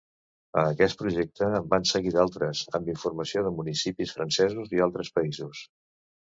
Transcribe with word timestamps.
A 0.61 0.61
aquest 0.69 0.97
projecte 1.03 1.49
en 1.57 1.67
van 1.73 1.85
seguir 1.91 2.15
d'altres, 2.15 2.63
amb 2.79 2.91
informació 2.95 3.45
de 3.51 3.55
municipis 3.61 4.17
francesos 4.19 4.77
i 4.79 4.85
d'altres 4.85 5.17
països. 5.21 5.65